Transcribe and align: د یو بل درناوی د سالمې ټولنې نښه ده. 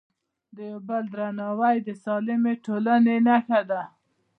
د 0.55 0.57
یو 0.71 0.79
بل 0.89 1.03
درناوی 1.13 1.75
د 1.87 1.89
سالمې 2.03 2.53
ټولنې 2.65 3.17
نښه 3.27 3.61
ده. 3.69 3.81